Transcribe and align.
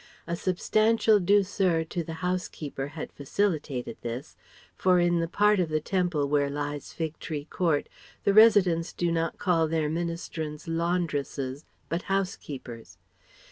A 0.25 0.35
substantial 0.35 1.19
douceur 1.19 1.83
to 1.89 2.03
the 2.03 2.13
"housekeeper" 2.25 2.87
had 2.97 3.11
facilitated 3.11 3.97
this, 4.01 4.35
for 4.73 4.99
in 4.99 5.19
the 5.19 5.27
part 5.27 5.59
of 5.59 5.69
the 5.69 5.79
Temple 5.79 6.27
where 6.27 6.49
lies 6.49 6.91
Fig 6.91 7.19
Tree 7.19 7.45
Court 7.45 7.87
the 8.23 8.33
residents 8.33 8.93
do 8.93 9.11
not 9.11 9.37
call 9.37 9.67
their 9.67 9.89
ministrants 9.89 10.67
"laundresses," 10.67 11.65
but 11.87 12.01
"housekeepers." 12.09 12.97